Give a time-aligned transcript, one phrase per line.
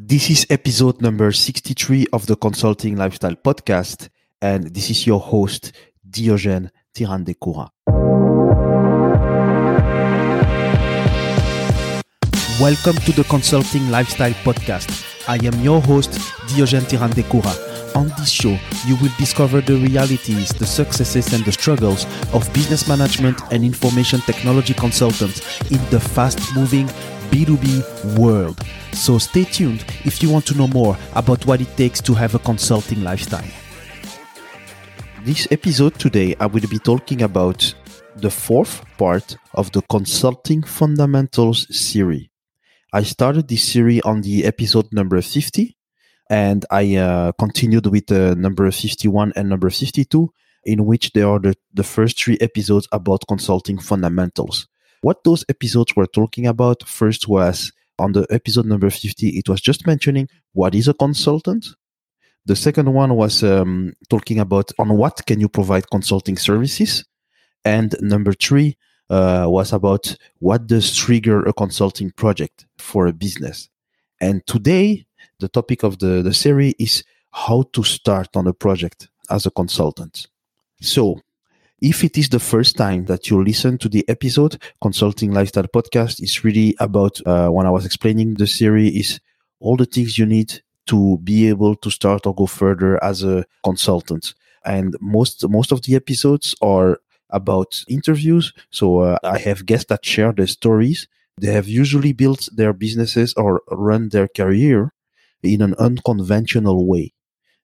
[0.00, 5.72] This is episode number 63 of the Consulting Lifestyle Podcast, and this is your host,
[6.08, 7.70] Diogène Tirandekura.
[12.60, 14.88] Welcome to the Consulting Lifestyle Podcast.
[15.28, 16.12] I am your host,
[16.46, 17.52] Diogène Tirandekura.
[17.96, 18.56] On this show,
[18.86, 24.20] you will discover the realities, the successes, and the struggles of business management and information
[24.20, 26.88] technology consultants in the fast moving
[27.30, 28.60] B2B world.
[28.92, 32.34] So stay tuned if you want to know more about what it takes to have
[32.34, 33.48] a consulting lifestyle.
[35.24, 37.74] This episode today, I will be talking about
[38.16, 42.28] the fourth part of the Consulting Fundamentals series.
[42.92, 45.76] I started this series on the episode number 50,
[46.30, 50.32] and I uh, continued with uh, number 51 and number 52,
[50.64, 54.66] in which there are the, the first three episodes about consulting fundamentals.
[55.00, 59.60] What those episodes were talking about first was on the episode number 50, it was
[59.60, 61.66] just mentioning what is a consultant.
[62.46, 67.04] The second one was um, talking about on what can you provide consulting services.
[67.64, 68.76] And number three
[69.10, 73.68] uh, was about what does trigger a consulting project for a business.
[74.20, 75.06] And today,
[75.40, 79.50] the topic of the, the series is how to start on a project as a
[79.50, 80.26] consultant.
[80.80, 81.20] So
[81.80, 86.20] if it is the first time that you listen to the episode, Consulting Lifestyle Podcast
[86.22, 89.20] is really about, uh, when I was explaining the series, is
[89.60, 93.44] all the things you need to be able to start or go further as a
[93.62, 94.34] consultant.
[94.64, 96.98] And most, most of the episodes are
[97.30, 98.52] about interviews.
[98.70, 101.06] So uh, I have guests that share their stories.
[101.40, 104.92] They have usually built their businesses or run their career
[105.42, 107.12] in an unconventional way.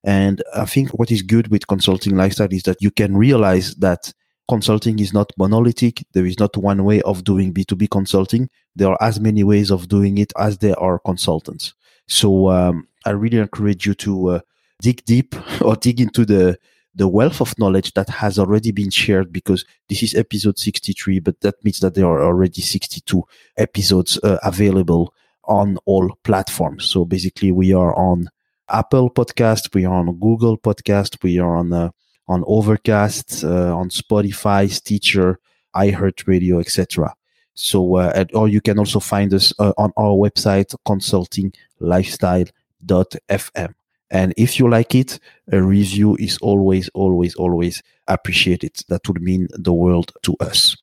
[0.05, 4.13] And I think what is good with consulting lifestyle is that you can realize that
[4.49, 6.05] consulting is not monolithic.
[6.13, 8.51] There is not one way of doing B2B consulting.
[8.77, 11.73] There are as many ways of doing it as there are consultants.
[12.07, 14.41] So um, I really encourage you to uh,
[14.83, 16.59] dig deep or dig into the
[16.97, 21.41] the wealth of knowledge that has already been shared because this is episode 63 but
[21.41, 23.21] that means that there are already 62
[23.57, 25.13] episodes uh, available
[25.43, 28.29] on all platforms so basically we are on
[28.69, 31.91] Apple Podcast, we are on Google Podcast, we are on uh,
[32.27, 35.39] on Overcast, uh, on Spotify, Stitcher,
[35.77, 37.15] iHeartRadio, etc.
[37.55, 43.75] So, uh, or you can also find us uh, on our website, consultinglifestyle.fm.
[44.11, 45.19] And if you like it,
[45.51, 48.77] a review is always, always, always appreciated.
[48.89, 50.77] That would mean the world to us.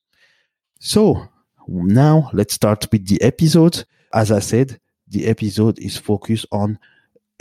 [0.79, 1.27] So
[1.67, 3.85] now let's start with the episode.
[4.13, 6.79] As I said, the episode is focused on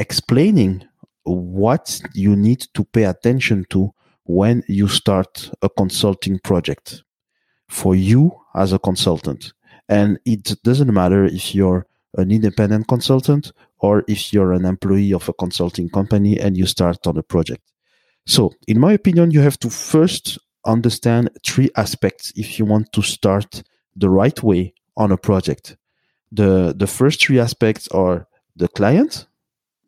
[0.00, 0.82] explaining
[1.24, 3.92] what you need to pay attention to
[4.24, 7.04] when you start a consulting project
[7.68, 9.52] for you as a consultant.
[9.88, 15.28] And it doesn't matter if you're an independent consultant or if you're an employee of
[15.28, 17.62] a consulting company and you start on a project.
[18.26, 23.02] So, in my opinion, you have to first understand three aspects if you want to
[23.02, 23.62] start
[23.96, 25.76] the right way on a project.
[26.32, 29.26] The, the first three aspects are the client,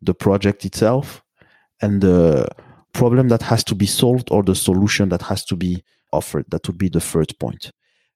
[0.03, 1.23] the project itself
[1.81, 2.49] and the
[2.93, 5.83] problem that has to be solved or the solution that has to be
[6.13, 6.45] offered.
[6.51, 7.71] That would be the third point.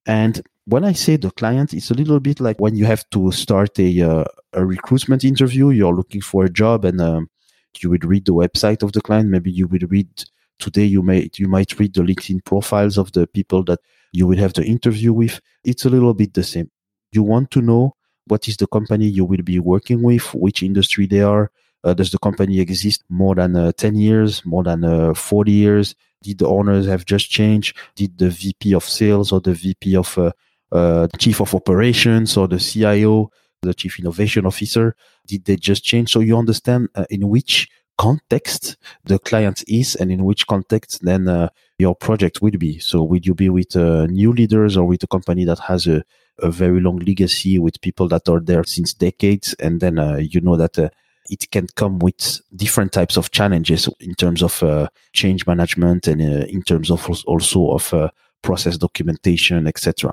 [0.07, 3.33] And when I say the client, it's a little bit like when you have to
[3.33, 7.31] start a, uh, a recruitment interview, you're looking for a job and um,
[7.81, 9.31] you would read the website of the client.
[9.31, 10.09] Maybe you would read
[10.59, 13.81] today, you may, you might read the LinkedIn profiles of the people that
[14.13, 15.41] you will have the interview with.
[15.65, 16.71] It's a little bit the same.
[17.13, 21.07] You want to know what is the company you will be working with, which industry
[21.07, 21.51] they are,
[21.95, 25.95] does the company exist more than uh, 10 years, more than uh, 40 years?
[26.23, 27.77] Did the owners have just changed?
[27.95, 30.19] Did the VP of sales or the VP of
[30.73, 33.31] uh, chief of operations or the CIO,
[33.63, 36.13] the chief innovation officer, did they just change?
[36.13, 41.29] So you understand uh, in which context the client is and in which context then
[41.29, 41.49] uh,
[41.79, 42.79] your project will be.
[42.81, 46.03] So will you be with new leaders or with a company that has a,
[46.41, 49.97] a very long legacy with people that are there since decades and then
[50.31, 50.93] you know that
[51.29, 56.21] it can come with different types of challenges in terms of uh, change management and
[56.21, 58.09] uh, in terms of also of uh,
[58.43, 60.13] process documentation, etc.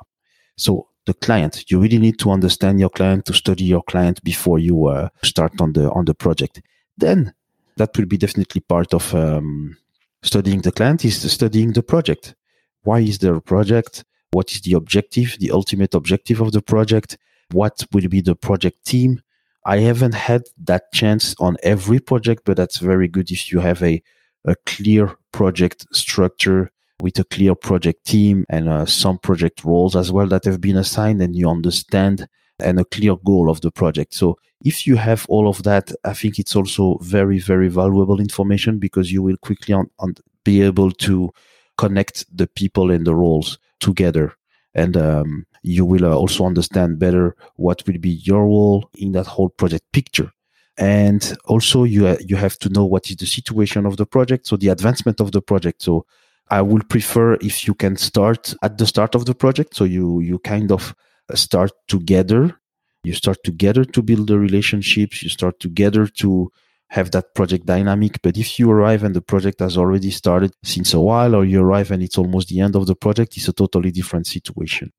[0.58, 4.60] So the client, you really need to understand your client, to study your client before
[4.60, 6.62] you uh, start on the on the project.
[6.98, 7.34] Then
[7.78, 9.78] that will be definitely part of um,
[10.22, 12.36] studying the client is studying the project.
[12.84, 14.04] Why is there a project?
[14.32, 17.18] What is the objective, the ultimate objective of the project?
[17.52, 19.22] What will be the project team?
[19.66, 23.82] I haven't had that chance on every project, but that's very good if you have
[23.82, 24.02] a,
[24.46, 26.72] a clear project structure
[27.02, 30.78] with a clear project team and uh, some project roles as well that have been
[30.78, 32.28] assigned and you understand
[32.60, 34.14] and a clear goal of the project.
[34.14, 38.80] So if you have all of that, I think it's also very, very valuable information
[38.80, 41.32] because you will quickly on, on be able to
[41.78, 44.34] connect the people and the roles together.
[44.76, 49.28] And um, you will uh, also understand better what will be your role in that
[49.28, 50.32] whole project picture.
[50.78, 54.48] And also you, uh, you have to know what is the situation of the project.
[54.48, 55.84] So the advancement of the project.
[55.84, 56.06] So
[56.50, 59.76] I would prefer if you can start at the start of the project.
[59.76, 60.96] So you, you kind of
[61.36, 62.60] start together.
[63.04, 65.22] You start together to build the relationships.
[65.22, 66.52] You start together to
[66.94, 68.22] have that project dynamic.
[68.22, 71.60] But if you arrive and the project has already started since a while, or you
[71.60, 74.94] arrive and it's almost the end of the project, it's a totally different situation.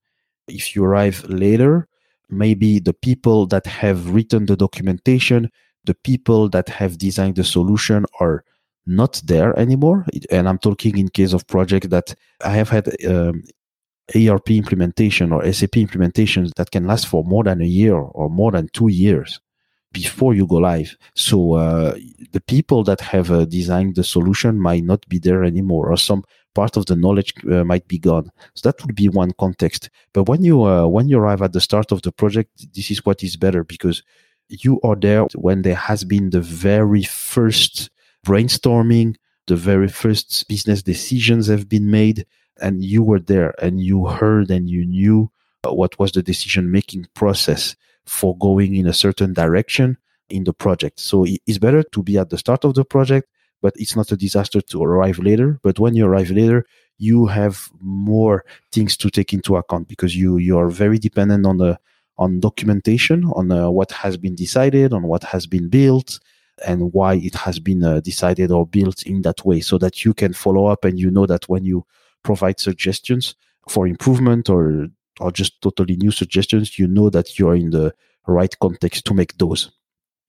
[0.48, 1.86] If you arrive later,
[2.28, 5.50] maybe the people that have written the documentation,
[5.84, 8.42] the people that have designed the solution are
[8.86, 10.04] not there anymore.
[10.32, 12.12] And I'm talking in case of project that
[12.44, 13.44] I have had um,
[14.16, 18.50] ERP implementation or SAP implementations that can last for more than a year or more
[18.50, 19.38] than two years
[19.94, 20.94] before you go live.
[21.14, 21.94] So uh,
[22.32, 26.24] the people that have uh, designed the solution might not be there anymore, or some
[26.54, 28.30] part of the knowledge uh, might be gone.
[28.54, 29.88] So that would be one context.
[30.12, 33.06] But when you uh, when you arrive at the start of the project, this is
[33.06, 34.02] what is better because
[34.48, 37.90] you are there when there has been the very first
[38.26, 39.14] brainstorming,
[39.46, 42.26] the very first business decisions have been made
[42.60, 45.30] and you were there and you heard and you knew
[45.64, 47.74] what was the decision making process
[48.06, 49.96] for going in a certain direction
[50.30, 51.00] in the project.
[51.00, 53.28] So it's better to be at the start of the project,
[53.62, 55.58] but it's not a disaster to arrive later.
[55.62, 56.66] But when you arrive later,
[56.98, 61.58] you have more things to take into account because you you are very dependent on
[61.58, 61.78] the
[62.16, 66.20] on documentation on uh, what has been decided on what has been built
[66.64, 70.14] and why it has been uh, decided or built in that way so that you
[70.14, 71.84] can follow up and you know that when you
[72.22, 73.34] provide suggestions
[73.68, 74.86] for improvement or
[75.20, 77.92] or just totally new suggestions, you know that you're in the
[78.26, 79.70] right context to make those.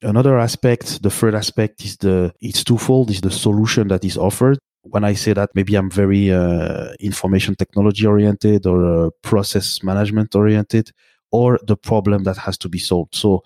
[0.01, 4.57] Another aspect, the third aspect is the it's twofold, is the solution that is offered.
[4.83, 10.35] When I say that, maybe I'm very uh, information technology oriented or uh, process management
[10.35, 10.91] oriented,
[11.31, 13.15] or the problem that has to be solved.
[13.15, 13.43] So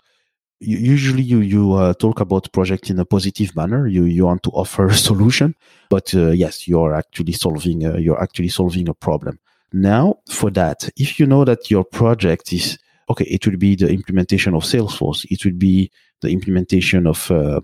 [0.60, 4.50] usually you you uh, talk about project in a positive manner you you want to
[4.52, 5.56] offer a solution
[5.90, 9.40] but uh, yes you're actually solving uh, you're actually solving a problem
[9.74, 12.78] now for that if you know that your project is
[13.10, 17.60] okay it will be the implementation of salesforce it will be the implementation of uh,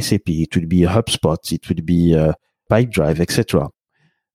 [0.00, 2.34] sap it will be a hubspot it will be a
[2.70, 3.68] pipedrive etc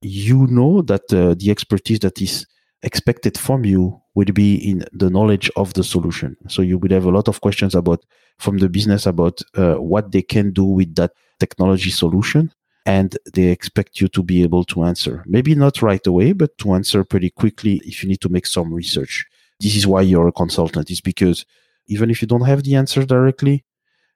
[0.02, 2.46] you know that uh, the expertise that is
[2.84, 6.36] expected from you would be in the knowledge of the solution.
[6.48, 8.06] So you would have a lot of questions about
[8.38, 12.52] from the business about uh, what they can do with that technology solution.
[12.86, 15.24] And they expect you to be able to answer.
[15.28, 18.74] Maybe not right away, but to answer pretty quickly if you need to make some
[18.74, 19.26] research.
[19.60, 21.46] This is why you're a consultant, is because
[21.88, 23.66] even if you don't have the answer directly,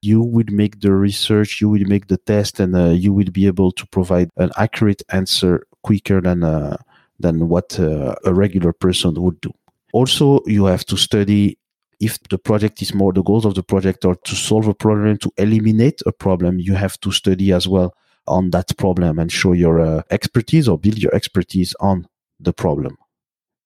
[0.02, 3.48] you would make the research, you will make the test, and uh, you will be
[3.48, 6.78] able to provide an accurate answer quicker than uh,
[7.20, 9.52] than what uh, a regular person would do.
[9.94, 11.58] Also, you have to study
[12.00, 15.18] if the project is more the goals of the project or to solve a problem,
[15.18, 17.94] to eliminate a problem, you have to study as well
[18.28, 22.08] on that problem and show your uh, expertise or build your expertise on
[22.40, 22.98] the problem.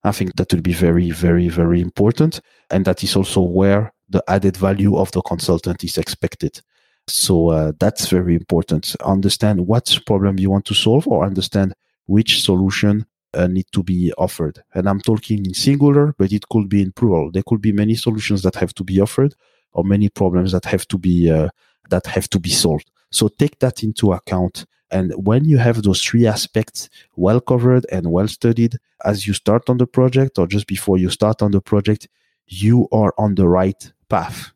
[0.04, 2.42] I think that will be very, very, very important.
[2.69, 6.62] And that is also where the added value of the consultant is expected.
[7.07, 8.96] So uh, that's very important.
[9.03, 11.74] Understand what problem you want to solve or understand
[12.05, 14.62] which solution uh, need to be offered.
[14.74, 17.32] And I'm talking in singular, but it could be in plural.
[17.32, 19.36] There could be many solutions that have to be offered
[19.74, 21.50] or many problems that have to be uh,
[21.89, 22.89] that have to be solved.
[23.12, 24.66] So take that into account.
[24.90, 29.70] And when you have those three aspects well covered and well studied as you start
[29.70, 32.08] on the project or just before you start on the project,
[32.48, 34.52] you are on the right path.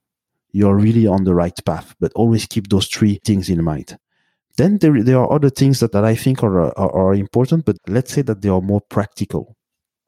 [0.54, 3.98] You're really on the right path, but always keep those three things in mind.
[4.58, 7.78] Then there, there are other things that, that I think are, are, are important, but
[7.88, 9.56] let's say that they are more practical.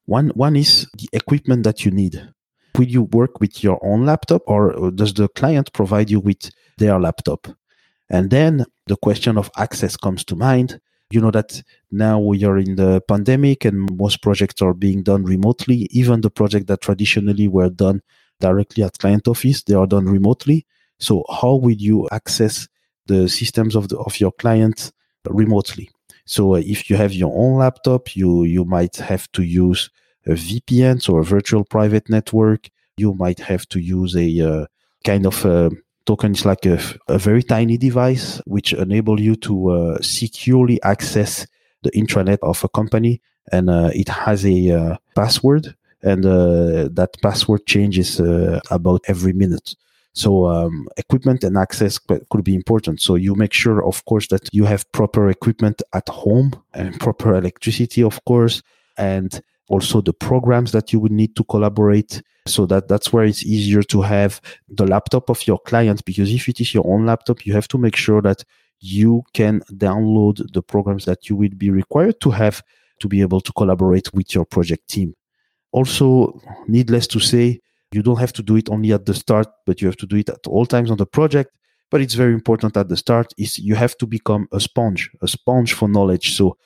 [0.06, 2.30] One, one is the equipment that you need.
[2.78, 7.00] Will you work with your own laptop or does the client provide you with their
[7.00, 7.48] laptop?
[8.14, 10.80] And then the question of access comes to mind.
[11.12, 15.24] You know that now we are in the pandemic and most projects are being done
[15.26, 15.88] remotely.
[15.92, 18.02] Even the projects that traditionally were done
[18.40, 20.66] directly at client office, they are done remotely.
[21.00, 22.70] So how will you access
[23.08, 24.92] the systems of the, of your client
[25.30, 25.90] remotely.
[26.26, 29.90] So if you have your own laptop, you you might have to use
[30.26, 32.70] a VPN, so a virtual private network.
[32.98, 34.66] You might have to use a uh,
[35.04, 35.72] kind of uh,
[36.06, 36.34] token.
[36.34, 41.48] is like a, a very tiny device which enable you to uh, securely access
[41.84, 47.10] the intranet of a company, and uh, it has a uh, password and uh, that
[47.22, 49.76] password changes uh, about every minute.
[50.14, 53.02] So um, equipment and access could be important.
[53.02, 57.34] So you make sure, of course, that you have proper equipment at home and proper
[57.36, 58.62] electricity, of course,
[58.96, 62.22] and also the programs that you would need to collaborate.
[62.48, 66.50] So that that's where it's easier to have the laptop of your client because if
[66.50, 68.44] it is your own laptop, you have to make sure that
[68.80, 72.62] you can download the programs that you will be required to have
[73.00, 75.14] to be able to collaborate with your project team.
[75.72, 77.60] Also, needless to say,
[77.94, 80.18] you don't have to do it only at the start, but you have to do
[80.18, 81.52] it at all times on the project.
[81.90, 85.28] But it's very important at the start is you have to become a sponge, a
[85.28, 86.36] sponge for knowledge.
[86.36, 86.58] So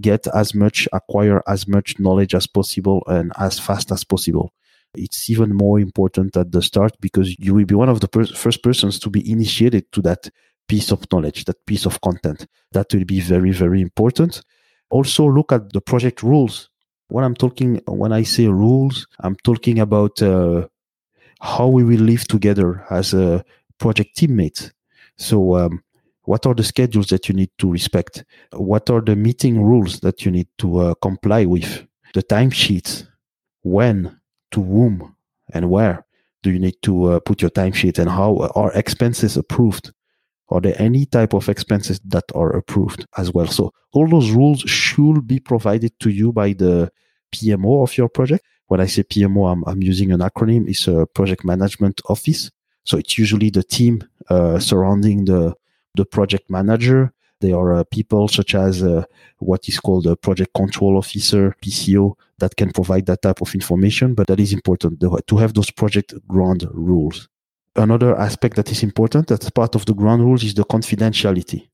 [0.00, 4.52] get as much, acquire as much knowledge as possible and as fast as possible.
[4.94, 8.26] It's even more important at the start because you will be one of the per-
[8.26, 10.28] first persons to be initiated to that
[10.68, 12.46] piece of knowledge, that piece of content.
[12.72, 14.42] That will be very, very important.
[14.90, 16.68] Also, look at the project rules.
[17.08, 20.68] When I'm talking, when I say rules, I'm talking about uh,
[21.40, 23.44] how we will live together as a
[23.78, 24.72] project teammates.
[25.16, 25.82] So, um,
[26.24, 28.24] what are the schedules that you need to respect?
[28.52, 31.86] What are the meeting rules that you need to uh, comply with?
[32.14, 33.06] The timesheets,
[33.62, 34.20] when,
[34.52, 35.16] to whom,
[35.52, 36.04] and where
[36.42, 39.92] do you need to uh, put your timesheet, and how are expenses approved?
[40.48, 43.46] Are there any type of expenses that are approved as well?
[43.46, 46.90] So all those rules should be provided to you by the
[47.32, 50.66] PMO of your project when I say PMO, I'm, I'm using an acronym.
[50.66, 52.50] It's a project management office.
[52.84, 55.54] So it's usually the team uh, surrounding the
[55.94, 57.12] the project manager.
[57.40, 59.04] There are uh, people such as uh,
[59.38, 64.14] what is called a project control officer, PCO, that can provide that type of information.
[64.14, 67.28] But that is important to have those project ground rules.
[67.74, 71.68] Another aspect that is important that's part of the ground rules is the confidentiality.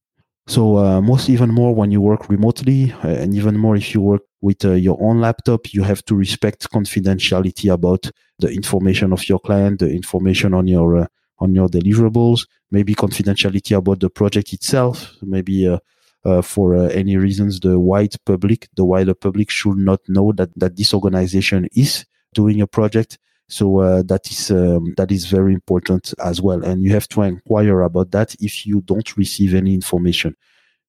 [0.49, 4.01] So uh, most even more when you work remotely, uh, and even more if you
[4.01, 9.29] work with uh, your own laptop, you have to respect confidentiality about the information of
[9.29, 11.07] your client, the information on your uh,
[11.41, 15.69] on your deliverables, maybe confidentiality about the project itself, maybe.
[15.69, 15.79] Uh,
[16.25, 20.77] uh, for any reasons, the wide public, the wider public should not know that, that
[20.77, 22.05] this organization is
[22.35, 23.19] doing a project.
[23.49, 27.23] So uh, that is um, that is very important as well, and you have to
[27.23, 30.37] inquire about that if you don't receive any information.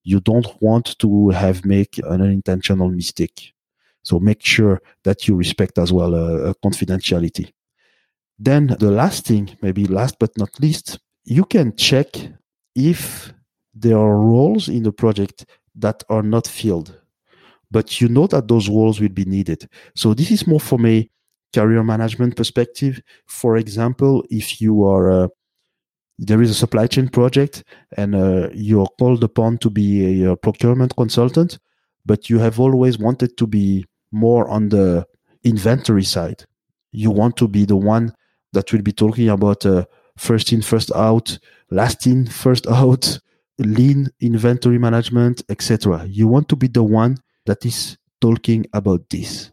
[0.03, 3.53] You don't want to have make an unintentional mistake.
[4.03, 7.53] So make sure that you respect as well uh, confidentiality.
[8.39, 12.07] Then the last thing, maybe last but not least, you can check
[12.73, 13.33] if
[13.73, 17.01] there are roles in the project that are not filled,
[17.69, 19.69] but you know that those roles will be needed.
[19.95, 21.09] So this is more from a
[21.53, 23.01] career management perspective.
[23.27, 25.27] For example, if you are uh,
[26.19, 27.63] there is a supply chain project
[27.95, 31.57] and uh, you're called upon to be a, a, procurement consultant,
[32.05, 35.05] but you have always wanted to be more on the
[35.45, 36.43] inventory side.
[36.91, 38.13] You want to be the one
[38.53, 39.85] that will be talking about uh,
[40.17, 41.37] first in, first out,
[41.69, 43.19] last in, first out,
[43.57, 46.05] lean inventory management, etc.
[46.07, 49.51] You want to be the one that is talking about this.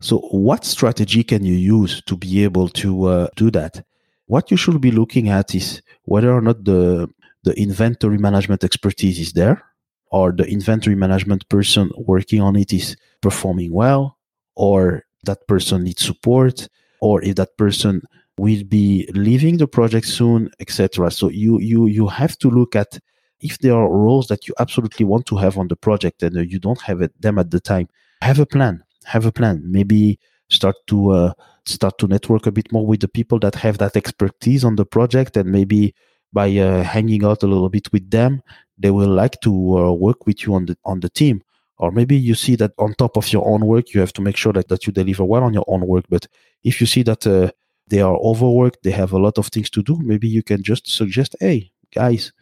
[0.00, 3.84] So, what strategy can you use to be able to uh, do that?
[4.26, 7.08] What you should be looking at is whether or not the
[7.42, 9.62] the inventory management expertise is there,
[10.10, 14.18] or the inventory management person working on it is performing well,
[14.54, 16.68] or that person needs support,
[17.00, 18.02] or if that person
[18.38, 21.10] will be leaving the project soon, etc.
[21.10, 22.98] So you you you have to look at
[23.40, 26.40] if there are roles that you absolutely want to have on the project and uh,
[26.40, 27.88] you don't have it, them at the time.
[28.22, 29.62] Have a plan have a plan.
[29.64, 31.32] Maybe start to uh,
[31.66, 34.84] start to network a bit more with the people that have that expertise on the
[34.84, 35.94] project, and maybe
[36.32, 38.42] by uh, hanging out a little bit with them,
[38.78, 41.42] they will like to uh, work with you on the on the team.
[41.80, 44.36] Or maybe you see that on top of your own work, you have to make
[44.36, 46.04] sure that, that you deliver well on your own work.
[46.10, 46.26] But
[46.62, 47.50] if you see that uh,
[47.88, 50.88] they are overworked, they have a lot of things to do, maybe you can just
[50.88, 52.32] suggest, hey, guys,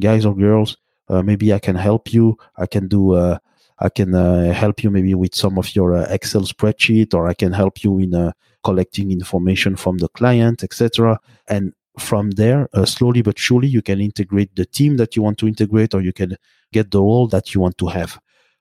[0.00, 0.78] guys or girls,
[1.08, 2.38] uh, maybe I can help you.
[2.56, 3.38] I can do uh,
[3.80, 7.34] I can uh, help you maybe with some of your uh, Excel spreadsheet, or I
[7.34, 8.32] can help you in uh,
[8.64, 11.20] collecting information from the client, etc.
[11.46, 15.38] And from there, uh, slowly but surely, you can integrate the team that you want
[15.38, 16.36] to integrate, or you can
[16.72, 18.18] get the role that you want to have.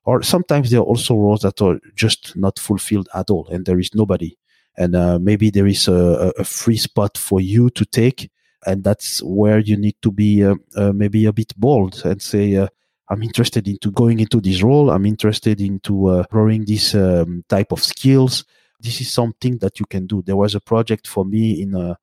[0.08, 3.78] Or sometimes there are also roles that are just not fulfilled at all, and there
[3.78, 4.38] is nobody.
[4.78, 8.32] And uh, maybe there is a, a, free spot for you to take,
[8.66, 10.56] and that's where you need to be uh,
[10.94, 12.68] maybe a bit bold and say,
[13.10, 14.92] I'm interested into going into this role.
[14.92, 18.46] I'm interested into uh, growing this um, type of skills.
[18.80, 20.22] This is something that you can do.
[20.22, 21.96] There was a project for me in uh,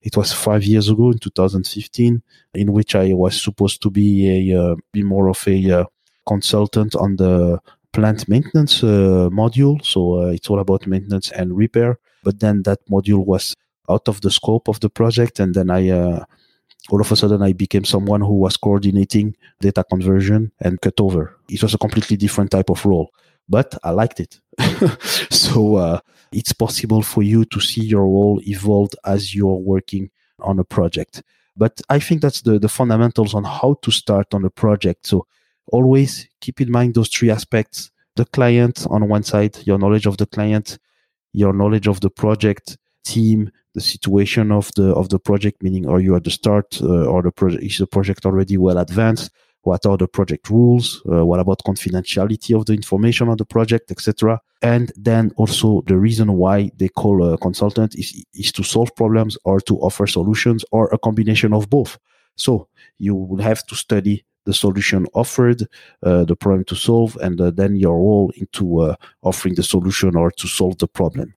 [0.00, 2.22] it was five years ago in 2015
[2.54, 5.84] in which I was supposed to be a uh, be more of a uh,
[6.26, 7.60] consultant on the
[7.92, 9.84] plant maintenance uh, module.
[9.84, 11.98] So uh, it's all about maintenance and repair.
[12.24, 13.54] But then that module was
[13.90, 15.40] out of the scope of the project.
[15.40, 16.24] And then I, uh,
[16.90, 21.34] all of a sudden, I became someone who was coordinating data conversion and cutover.
[21.48, 23.10] It was a completely different type of role,
[23.48, 24.40] but I liked it.
[25.30, 26.00] so uh,
[26.32, 30.10] it's possible for you to see your role evolve as you're working
[30.40, 31.22] on a project.
[31.56, 35.06] But I think that's the, the fundamentals on how to start on a project.
[35.06, 35.26] So
[35.72, 40.18] always keep in mind those three aspects the client on one side, your knowledge of
[40.18, 40.78] the client,
[41.32, 46.00] your knowledge of the project team, the situation of the of the project, meaning are
[46.00, 49.30] you at the start uh, or the project is the project already well advanced?
[49.62, 51.00] What are the project rules?
[51.10, 54.40] Uh, what about confidentiality of the information on the project, etc.
[54.60, 59.38] And then also the reason why they call a consultant is is to solve problems
[59.44, 61.98] or to offer solutions or a combination of both.
[62.36, 65.66] So you will have to study the solution offered,
[66.02, 70.16] uh, the problem to solve, and uh, then your role into uh, offering the solution
[70.16, 71.34] or to solve the problem.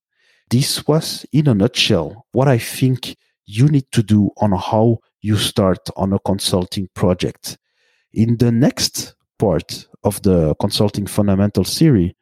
[0.49, 5.37] This was, in a nutshell, what I think you need to do on how you
[5.37, 7.57] start on a consulting project.
[8.13, 12.13] In the next part of the consulting fundamental series,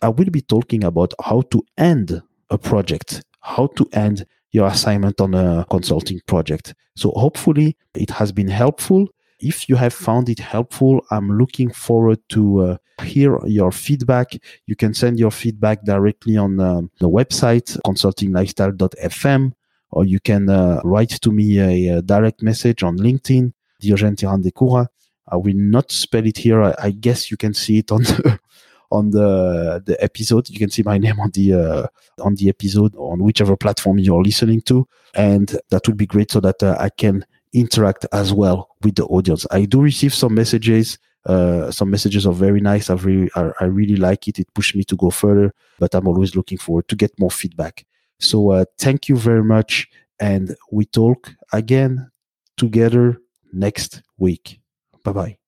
[0.00, 5.20] I will be talking about how to end a project, how to end your assignment
[5.20, 6.74] on a consulting project.
[6.96, 9.08] So hopefully it has been helpful
[9.42, 14.38] if you have found it helpful, I'm looking forward to uh, hear your feedback.
[14.66, 19.52] You can send your feedback directly on um, the website consultinglifestyle.fm,
[19.90, 24.86] or you can uh, write to me a, a, direct message on LinkedIn, Diogène Tirandekura.
[25.28, 26.62] I will not spell it here.
[26.62, 28.38] I, I, guess you can see it on the
[28.90, 30.48] on the the episode.
[30.50, 31.86] You can see my name on the uh,
[32.20, 36.40] on the episode on whichever platform you're listening to, and that would be great so
[36.40, 39.46] that uh, I can interact as well with the audience.
[39.50, 40.98] I do receive some messages.
[41.24, 42.90] Uh, some messages are very nice.
[42.90, 44.38] I really, I, really like it.
[44.38, 47.84] It pushed me to go further, but I'm always looking forward to get more feedback.
[48.18, 49.88] So uh, thank you very much,
[50.20, 52.10] and we talk again
[52.56, 53.18] together
[53.52, 54.60] next week.
[55.04, 55.38] Bye bye.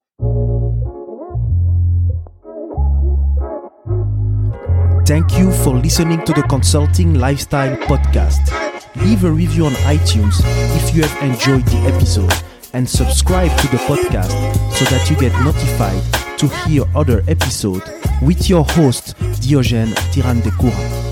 [5.07, 8.63] Thank you for listening to the Consulting Lifestyle Podcast
[8.96, 10.40] leave a review on iTunes
[10.76, 12.33] if you have enjoyed the episode,
[12.72, 14.33] and subscribe to the podcast
[14.72, 16.02] so that you get notified
[16.38, 17.88] to hear other episodes
[18.22, 21.03] with your host Diogène Tirandekura.